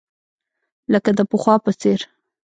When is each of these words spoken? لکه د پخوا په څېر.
لکه 0.93 1.09
د 1.17 1.19
پخوا 1.29 1.55
په 1.65 1.71
څېر. 1.79 1.99